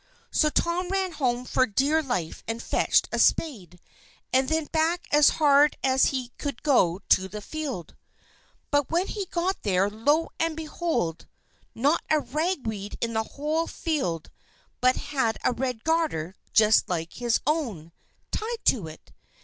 [0.31, 3.79] So Tom ran home for dear life and fetched a spade,
[4.33, 7.95] and then back as hard as he could go to the field.
[8.71, 11.27] But when he got there, lo, and behold!
[11.75, 14.31] not a ragweed in the whole field
[14.79, 17.91] but had a red garter, just like his own,
[18.31, 19.11] tied to it!